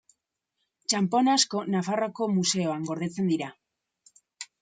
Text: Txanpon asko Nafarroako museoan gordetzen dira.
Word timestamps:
Txanpon 0.93 1.27
asko 1.33 1.61
Nafarroako 1.75 2.29
museoan 2.39 2.89
gordetzen 2.89 3.29
dira. 3.35 3.51